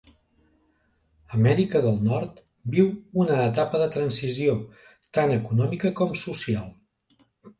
[1.39, 2.39] Amèrica del Nord
[2.77, 2.89] viu
[3.25, 4.57] una etapa de transició,
[5.19, 6.67] tant econòmica com social.